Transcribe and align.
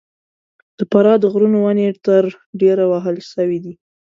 د 0.77 0.79
فراه 0.91 1.17
د 1.21 1.25
غرونو 1.33 1.57
ونې 1.61 1.87
تر 2.05 2.23
ډېره 2.61 2.83
وهل 2.91 3.15
سوي 3.33 3.57
دي. 3.63 3.73